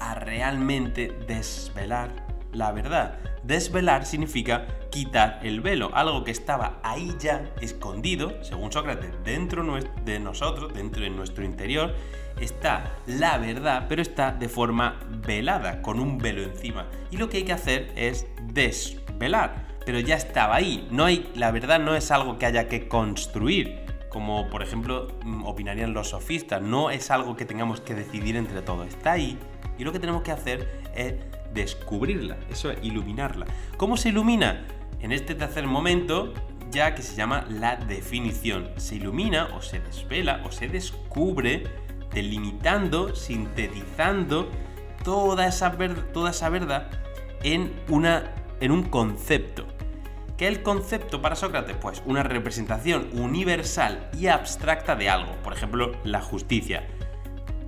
a 0.00 0.14
realmente 0.14 1.12
desvelar 1.26 2.08
la 2.52 2.72
verdad. 2.72 3.18
Desvelar 3.44 4.06
significa 4.06 4.66
quitar 4.90 5.40
el 5.42 5.60
velo, 5.60 5.90
algo 5.94 6.24
que 6.24 6.30
estaba 6.30 6.80
ahí 6.82 7.14
ya 7.18 7.52
escondido, 7.60 8.42
según 8.42 8.72
Sócrates, 8.72 9.12
dentro 9.22 9.62
de 10.04 10.18
nosotros, 10.18 10.72
dentro 10.72 11.02
de 11.02 11.10
nuestro 11.10 11.44
interior, 11.44 11.94
está 12.40 12.96
la 13.06 13.36
verdad, 13.36 13.84
pero 13.86 14.00
está 14.00 14.32
de 14.32 14.48
forma 14.48 14.98
velada, 15.26 15.82
con 15.82 16.00
un 16.00 16.16
velo 16.16 16.42
encima. 16.42 16.86
Y 17.10 17.18
lo 17.18 17.28
que 17.28 17.38
hay 17.38 17.44
que 17.44 17.52
hacer 17.52 17.92
es 17.96 18.26
desvelar, 18.44 19.66
pero 19.84 20.00
ya 20.00 20.16
estaba 20.16 20.54
ahí. 20.54 20.88
No 20.90 21.04
hay, 21.04 21.30
la 21.34 21.50
verdad 21.50 21.80
no 21.80 21.94
es 21.94 22.10
algo 22.10 22.38
que 22.38 22.46
haya 22.46 22.68
que 22.68 22.88
construir 22.88 23.84
como 24.08 24.48
por 24.48 24.62
ejemplo 24.62 25.08
mm, 25.24 25.44
opinarían 25.44 25.92
los 25.92 26.10
sofistas. 26.10 26.62
No 26.62 26.90
es 26.90 27.10
algo 27.10 27.34
que 27.36 27.44
tengamos 27.44 27.80
que 27.80 27.94
decidir 27.94 28.36
entre 28.36 28.62
todos, 28.62 28.86
está 28.86 29.12
ahí 29.12 29.36
y 29.76 29.84
lo 29.84 29.92
que 29.92 29.98
tenemos 29.98 30.22
que 30.22 30.30
hacer 30.30 30.82
es 30.94 31.14
descubrirla, 31.54 32.36
eso 32.50 32.70
es 32.70 32.78
iluminarla. 32.82 33.46
¿Cómo 33.76 33.96
se 33.96 34.10
ilumina? 34.10 34.66
En 35.00 35.12
este 35.12 35.34
tercer 35.34 35.66
momento, 35.66 36.32
ya 36.70 36.94
que 36.94 37.02
se 37.02 37.14
llama 37.14 37.46
la 37.48 37.76
definición. 37.76 38.70
Se 38.76 38.96
ilumina 38.96 39.48
o 39.54 39.62
se 39.62 39.80
desvela 39.80 40.42
o 40.44 40.50
se 40.50 40.68
descubre 40.68 41.64
delimitando, 42.12 43.14
sintetizando 43.14 44.50
toda 45.04 45.46
esa, 45.46 45.68
verdad 45.68 46.90
en, 47.42 47.72
en 48.60 48.72
un 48.72 48.82
concepto. 48.84 49.66
¿Qué 50.36 50.48
es 50.48 50.56
el 50.56 50.62
concepto 50.62 51.22
para 51.22 51.36
Sócrates? 51.36 51.76
Pues 51.76 52.02
una 52.06 52.24
representación 52.24 53.08
universal 53.12 54.10
y 54.18 54.26
abstracta 54.26 54.96
de 54.96 55.08
algo. 55.08 55.32
Por 55.42 55.52
ejemplo, 55.52 55.92
la 56.02 56.20
justicia, 56.20 56.88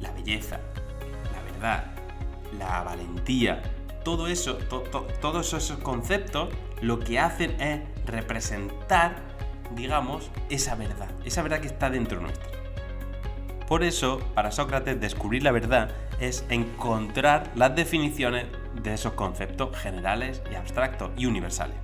la 0.01 0.11
belleza, 0.11 0.61
la 1.33 1.43
verdad, 1.53 1.85
la 2.59 2.83
valentía. 2.83 3.63
Todo 4.07 4.29
eso, 4.29 4.57
todos 5.21 5.53
esos 5.53 5.79
conceptos 5.79 6.51
lo 6.81 7.01
que 7.01 7.19
hacen 7.19 7.61
es 7.61 7.81
representar, 8.07 9.17
digamos, 9.75 10.31
esa 10.49 10.77
verdad, 10.77 11.11
esa 11.25 11.43
verdad 11.43 11.59
que 11.59 11.67
está 11.67 11.91
dentro 11.91 12.21
nuestro. 12.21 12.49
Por 13.67 13.83
eso, 13.83 14.21
para 14.33 14.53
Sócrates, 14.53 15.01
descubrir 15.01 15.43
la 15.43 15.51
verdad 15.51 15.91
es 16.21 16.45
encontrar 16.51 17.51
las 17.57 17.75
definiciones 17.75 18.47
de 18.81 18.95
esos 18.95 19.15
conceptos 19.15 19.77
generales 19.77 20.41
y 20.53 20.55
abstractos 20.55 21.11
y 21.17 21.27
universales. 21.27 21.77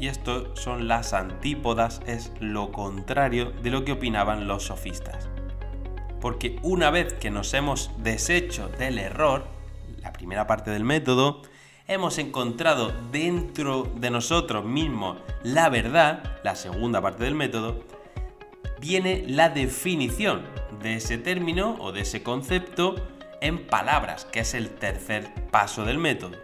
Y 0.00 0.08
esto 0.08 0.56
son 0.56 0.88
las 0.88 1.12
antípodas, 1.12 2.00
es 2.08 2.32
lo 2.40 2.72
contrario 2.72 3.52
de 3.52 3.70
lo 3.70 3.84
que 3.84 3.92
opinaban 3.92 4.48
los 4.48 4.64
sofistas. 4.64 5.28
Porque 6.20 6.58
una 6.62 6.90
vez 6.90 7.12
que 7.14 7.30
nos 7.30 7.54
hemos 7.54 7.92
deshecho 7.98 8.68
del 8.70 8.98
error, 8.98 9.54
la 10.06 10.12
primera 10.12 10.46
parte 10.46 10.70
del 10.70 10.84
método, 10.84 11.42
hemos 11.88 12.18
encontrado 12.18 12.92
dentro 13.10 13.90
de 13.96 14.08
nosotros 14.10 14.64
mismos 14.64 15.18
la 15.42 15.68
verdad, 15.68 16.38
la 16.44 16.54
segunda 16.54 17.02
parte 17.02 17.24
del 17.24 17.34
método, 17.34 17.82
viene 18.80 19.24
la 19.26 19.48
definición 19.48 20.42
de 20.80 20.94
ese 20.94 21.18
término 21.18 21.74
o 21.80 21.90
de 21.90 22.02
ese 22.02 22.22
concepto 22.22 22.94
en 23.40 23.66
palabras, 23.66 24.26
que 24.26 24.40
es 24.40 24.54
el 24.54 24.70
tercer 24.70 25.28
paso 25.50 25.84
del 25.84 25.98
método. 25.98 26.36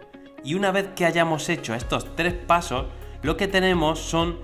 Y 0.43 0.55
una 0.55 0.71
vez 0.71 0.89
que 0.93 1.05
hayamos 1.05 1.47
hecho 1.47 1.73
estos 1.73 2.17
tres 2.17 2.33
pasos, 2.33 2.87
lo 3.21 3.37
que 3.37 3.47
tenemos 3.47 3.97
son, 3.99 4.39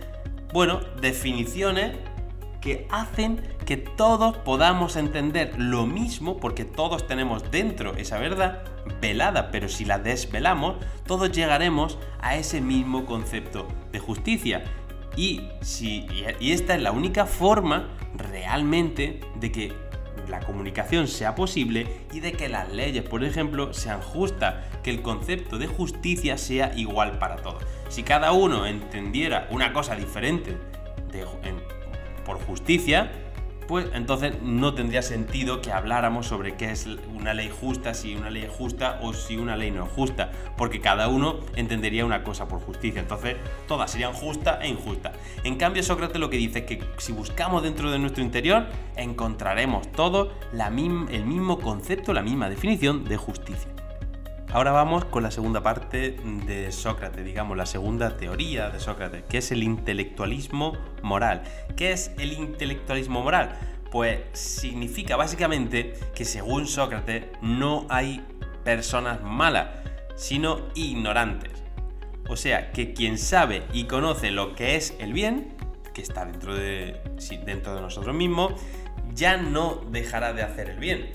bueno, 0.54 0.80
definiciones 1.02 1.98
que 2.62 2.88
hacen 2.90 3.42
que 3.66 3.78
todos 3.78 4.38
podamos 4.38 4.96
entender 4.96 5.54
lo 5.58 5.86
mismo, 5.86 6.38
porque 6.38 6.66
todos 6.66 7.08
tenemos 7.08 7.52
dentro 7.52 7.96
esa 7.96 8.20
verdad, 8.20 8.64
velada, 9.02 9.52
pero 9.52 9.70
si 9.70 9.86
la 9.86 10.00
desvelamos, 10.00 10.78
todos 11.06 11.32
llegaremos 11.32 11.98
a 12.20 12.36
ese 12.36 12.62
mismo 12.62 13.06
concepto 13.06 13.68
de 13.92 14.00
justicia. 14.00 14.64
Y, 15.16 15.50
si, 15.62 16.08
y 16.40 16.52
esta 16.52 16.76
es 16.76 16.82
la 16.82 16.92
única 16.92 17.26
forma 17.26 17.90
realmente 18.16 19.20
de 19.36 19.52
que 19.52 19.74
la 20.28 20.40
comunicación 20.40 21.08
sea 21.08 21.36
posible 21.36 21.88
y 22.14 22.20
de 22.20 22.34
que 22.34 22.50
las 22.50 22.72
leyes, 22.72 23.04
por 23.04 23.24
ejemplo, 23.24 23.74
sean 23.74 24.02
justas, 24.02 24.66
que 24.84 24.92
el 24.92 25.02
concepto 25.02 25.58
de 25.58 25.68
justicia 25.68 26.38
sea 26.38 26.72
igual 26.76 27.18
para 27.18 27.38
todos. 27.38 27.64
Si 27.90 28.04
cada 28.04 28.32
uno 28.32 28.66
entendiera 28.66 29.48
una 29.50 29.74
cosa 29.74 29.96
diferente 29.96 30.56
por 32.30 32.40
justicia, 32.46 33.10
pues 33.68 33.88
entonces 33.96 34.40
no 34.44 34.76
tendría 34.76 35.02
sentido 35.02 35.62
que 35.62 35.72
habláramos 35.72 36.28
sobre 36.28 36.56
qué 36.56 36.70
es 36.70 36.86
una 37.16 37.34
ley 37.34 37.50
justa, 37.50 37.96
si 37.96 38.14
una 38.14 38.30
ley 38.30 38.44
es 38.44 38.52
justa 38.52 39.00
o 39.02 39.14
si 39.14 39.38
una 39.38 39.58
ley 39.58 39.72
no 39.72 39.86
es 39.86 39.92
justa, 39.92 40.32
porque 40.56 40.80
cada 40.80 41.08
uno 41.08 41.40
entendería 41.56 42.06
una 42.06 42.24
cosa 42.24 42.48
por 42.48 42.60
justicia, 42.60 43.02
entonces 43.02 43.38
todas 43.68 43.90
serían 43.90 44.14
justa 44.14 44.60
e 44.62 44.68
injusta. 44.68 45.14
En 45.44 45.56
cambio, 45.56 45.82
Sócrates 45.82 46.20
lo 46.20 46.30
que 46.30 46.38
dice 46.38 46.60
es 46.60 46.66
que 46.66 46.84
si 47.00 47.14
buscamos 47.14 47.64
dentro 47.64 47.90
de 47.90 47.98
nuestro 47.98 48.22
interior, 48.22 48.68
encontraremos 48.96 49.92
todo 49.92 50.32
el 50.54 51.26
mismo 51.26 51.58
concepto, 51.58 52.14
la 52.14 52.22
misma 52.22 52.48
definición 52.48 53.06
de 53.06 53.18
justicia. 53.18 53.79
Ahora 54.52 54.72
vamos 54.72 55.06
con 55.06 55.22
la 55.22 55.30
segunda 55.30 55.62
parte 55.62 56.18
de 56.48 56.72
Sócrates, 56.72 57.24
digamos, 57.24 57.56
la 57.56 57.68
segunda 57.68 58.18
teoría 58.18 58.72
de 58.72 58.80
Sócrates, 58.80 59.24
que 59.30 59.38
es 59.38 59.52
el 59.52 59.62
intelectualismo 59.62 60.76
moral. 61.04 61.44
¿Qué 61.78 61.92
es 61.92 62.10
el 62.18 62.34
intelectualismo 62.34 63.22
moral? 63.22 63.56
Pues 63.92 64.22
significa 64.34 65.16
básicamente 65.18 65.94
que 66.16 66.26
según 66.26 66.66
Sócrates 66.66 67.26
no 67.44 67.86
hay 67.90 68.26
personas 68.64 69.22
malas, 69.22 69.68
sino 70.16 70.62
ignorantes. 70.74 71.52
O 72.28 72.36
sea, 72.36 72.72
que 72.72 72.94
quien 72.94 73.20
sabe 73.20 73.62
y 73.72 73.84
conoce 73.84 74.32
lo 74.32 74.56
que 74.56 74.76
es 74.76 74.96
el 74.98 75.14
bien, 75.14 75.54
que 75.94 76.02
está 76.02 76.26
dentro 76.26 76.56
de, 76.56 77.00
dentro 77.46 77.76
de 77.76 77.82
nosotros 77.82 78.16
mismos, 78.16 78.54
ya 79.14 79.38
no 79.38 79.76
dejará 79.92 80.34
de 80.34 80.42
hacer 80.42 80.72
el 80.72 80.80
bien 80.80 81.12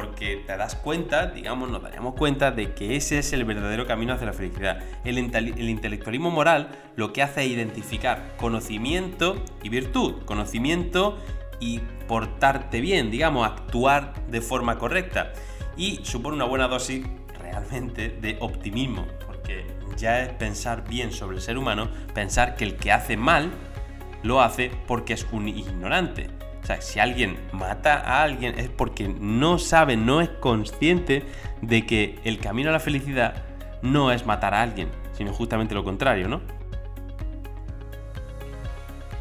porque 0.00 0.44
te 0.46 0.56
das 0.56 0.76
cuenta, 0.76 1.26
digamos, 1.26 1.68
nos 1.70 1.82
daríamos 1.82 2.14
cuenta 2.14 2.52
de 2.52 2.72
que 2.72 2.94
ese 2.94 3.18
es 3.18 3.32
el 3.32 3.44
verdadero 3.44 3.84
camino 3.84 4.12
hacia 4.12 4.28
la 4.28 4.32
felicidad. 4.32 4.78
El, 5.04 5.18
intelectualismo 5.18 6.30
moral 6.30 6.68
lo 6.94 7.12
que 7.12 7.20
hace 7.20 7.44
es 7.44 7.50
identificar 7.50 8.36
conocimiento 8.36 9.42
y 9.60 9.70
virtud, 9.70 10.22
conocimiento 10.24 11.18
y 11.58 11.80
portarte 12.06 12.80
bien, 12.80 13.10
digamos, 13.10 13.44
actuar 13.44 14.14
de 14.28 14.40
forma 14.40 14.78
correcta. 14.78 15.32
Y 15.76 15.98
supone 16.04 16.36
una 16.36 16.44
buena 16.44 16.68
dosis 16.68 17.04
realmente 17.36 18.08
de 18.08 18.36
optimismo, 18.38 19.04
porque 19.26 19.66
ya 19.96 20.22
es 20.22 20.28
pensar 20.28 20.88
bien 20.88 21.10
sobre 21.10 21.38
el 21.38 21.42
ser 21.42 21.58
humano, 21.58 21.88
pensar 22.14 22.54
que 22.54 22.62
el 22.62 22.76
que 22.76 22.92
hace 22.92 23.16
mal 23.16 23.50
lo 24.22 24.42
hace 24.42 24.70
porque 24.86 25.14
es 25.14 25.26
un 25.32 25.48
ignorante 25.48 26.37
sea, 26.66 26.80
si 26.80 27.00
alguien 27.00 27.38
mata 27.52 27.94
a 27.94 28.22
alguien 28.22 28.58
es 28.58 28.68
porque 28.68 29.08
no 29.08 29.58
sabe, 29.58 29.96
no 29.96 30.20
es 30.20 30.28
consciente 30.28 31.24
de 31.62 31.86
que 31.86 32.18
el 32.24 32.38
camino 32.38 32.70
a 32.70 32.72
la 32.72 32.80
felicidad 32.80 33.44
no 33.82 34.12
es 34.12 34.26
matar 34.26 34.54
a 34.54 34.62
alguien, 34.62 34.90
sino 35.12 35.32
justamente 35.32 35.74
lo 35.74 35.84
contrario, 35.84 36.28
¿no? 36.28 36.40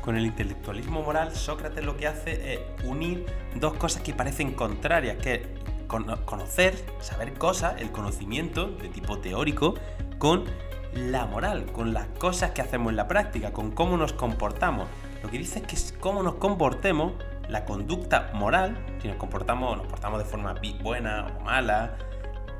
Con 0.01 0.15
el 0.15 0.25
intelectualismo 0.25 1.01
moral, 1.01 1.35
Sócrates 1.35 1.83
lo 1.83 1.97
que 1.97 2.07
hace 2.07 2.53
es 2.53 2.59
unir 2.85 3.25
dos 3.55 3.73
cosas 3.73 4.01
que 4.03 4.13
parecen 4.13 4.53
contrarias, 4.53 5.17
que 5.17 5.33
es 5.33 5.41
conocer, 5.87 6.75
saber 6.99 7.33
cosas, 7.33 7.81
el 7.81 7.91
conocimiento 7.91 8.67
de 8.67 8.89
tipo 8.89 9.19
teórico, 9.19 9.75
con 10.17 10.45
la 10.93 11.25
moral, 11.25 11.65
con 11.71 11.93
las 11.93 12.07
cosas 12.19 12.51
que 12.51 12.61
hacemos 12.61 12.91
en 12.91 12.95
la 12.95 13.07
práctica, 13.07 13.51
con 13.51 13.71
cómo 13.71 13.97
nos 13.97 14.13
comportamos. 14.13 14.87
Lo 15.27 15.31
que 15.31 15.39
dice 15.39 15.61
es 15.69 15.91
que 15.91 15.99
cómo 15.99 16.23
nos 16.23 16.35
comportemos 16.35 17.11
la 17.49 17.65
conducta 17.65 18.31
moral, 18.33 18.77
si 19.01 19.09
nos 19.09 19.17
comportamos, 19.17 19.75
nos 19.75 19.85
portamos 19.85 20.19
de 20.19 20.23
forma 20.23 20.55
buena 20.81 21.27
o 21.37 21.43
mala, 21.43 21.97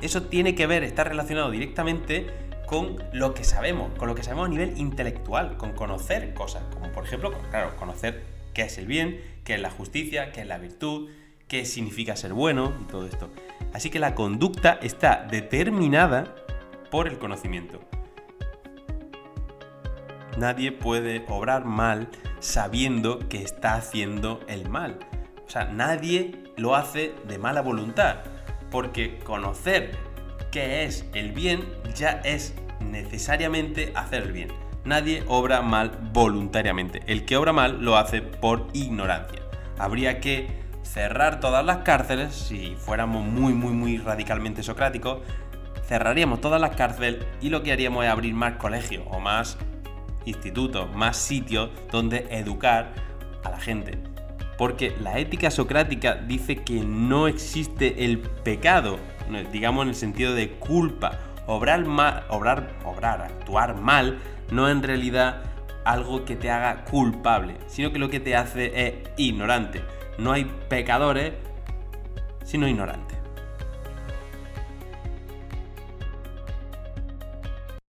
eso 0.01 0.23
tiene 0.23 0.53
que 0.53 0.67
ver, 0.67 0.83
está 0.83 1.05
relacionado 1.05 1.49
directamente 1.49 2.27
con 2.65 3.01
lo 3.13 3.33
que 3.33 3.45
sabemos, 3.45 3.97
con 3.97 4.09
lo 4.09 4.15
que 4.15 4.23
sabemos 4.23 4.47
a 4.47 4.49
nivel 4.49 4.77
intelectual, 4.77 5.55
con 5.55 5.71
conocer 5.71 6.33
cosas, 6.33 6.61
como 6.73 6.91
por 6.91 7.05
ejemplo, 7.05 7.31
claro, 7.51 7.73
conocer 7.77 8.25
qué 8.53 8.63
es 8.63 8.77
el 8.77 8.85
bien, 8.85 9.21
qué 9.45 9.55
es 9.55 9.61
la 9.61 9.71
justicia, 9.71 10.33
qué 10.33 10.41
es 10.41 10.47
la 10.47 10.57
virtud, 10.57 11.09
qué 11.47 11.63
significa 11.63 12.17
ser 12.17 12.33
bueno 12.33 12.73
y 12.81 12.83
todo 12.83 13.07
esto. 13.07 13.29
Así 13.71 13.89
que 13.89 13.99
la 13.99 14.13
conducta 14.13 14.77
está 14.81 15.25
determinada 15.31 16.35
por 16.91 17.07
el 17.07 17.17
conocimiento. 17.17 17.79
Nadie 20.37 20.73
puede 20.73 21.25
obrar 21.29 21.63
mal 21.63 22.09
sabiendo 22.39 23.19
que 23.29 23.41
está 23.41 23.75
haciendo 23.75 24.39
el 24.47 24.69
mal. 24.69 24.99
O 25.45 25.49
sea, 25.49 25.65
nadie 25.65 26.43
lo 26.57 26.75
hace 26.75 27.13
de 27.27 27.37
mala 27.37 27.61
voluntad, 27.61 28.17
porque 28.71 29.19
conocer 29.19 29.97
qué 30.51 30.83
es 30.83 31.05
el 31.13 31.31
bien 31.31 31.63
ya 31.95 32.21
es 32.23 32.53
necesariamente 32.79 33.91
hacer 33.95 34.23
el 34.23 34.31
bien. 34.31 34.49
Nadie 34.85 35.23
obra 35.27 35.61
mal 35.61 35.91
voluntariamente. 36.13 37.01
El 37.07 37.25
que 37.25 37.37
obra 37.37 37.53
mal 37.53 37.83
lo 37.83 37.97
hace 37.97 38.21
por 38.21 38.67
ignorancia. 38.73 39.41
Habría 39.77 40.19
que 40.19 40.47
cerrar 40.83 41.39
todas 41.39 41.65
las 41.65 41.79
cárceles, 41.79 42.33
si 42.33 42.75
fuéramos 42.75 43.25
muy, 43.25 43.53
muy, 43.53 43.73
muy 43.73 43.97
radicalmente 43.97 44.63
socráticos, 44.63 45.19
cerraríamos 45.85 46.41
todas 46.41 46.59
las 46.59 46.75
cárceles 46.75 47.25
y 47.41 47.49
lo 47.49 47.63
que 47.63 47.71
haríamos 47.71 48.05
es 48.05 48.11
abrir 48.11 48.33
más 48.33 48.53
colegios 48.53 49.03
o 49.09 49.19
más 49.19 49.57
institutos, 50.27 50.93
más 50.95 51.17
sitios 51.17 51.69
donde 51.91 52.27
educar 52.29 52.93
a 53.43 53.49
la 53.49 53.59
gente. 53.59 53.97
Porque 54.57 54.95
la 55.01 55.19
ética 55.19 55.51
socrática 55.51 56.15
dice 56.15 56.57
que 56.57 56.81
no 56.81 57.27
existe 57.27 58.05
el 58.05 58.19
pecado, 58.19 58.99
digamos 59.51 59.83
en 59.83 59.89
el 59.89 59.95
sentido 59.95 60.33
de 60.33 60.51
culpa. 60.51 61.19
Obrar 61.45 61.85
mal, 61.85 62.25
obrar, 62.29 62.67
obrar, 62.83 63.21
actuar 63.21 63.75
mal, 63.79 64.19
no 64.51 64.69
en 64.69 64.83
realidad 64.83 65.43
algo 65.85 66.25
que 66.25 66.35
te 66.35 66.51
haga 66.51 66.83
culpable, 66.83 67.55
sino 67.67 67.93
que 67.93 67.99
lo 67.99 68.09
que 68.09 68.19
te 68.19 68.35
hace 68.35 68.87
es 68.87 68.93
ignorante. 69.15 69.81
No 70.17 70.33
hay 70.33 70.45
pecadores, 70.67 71.33
sino 72.43 72.67
ignorantes. 72.67 73.16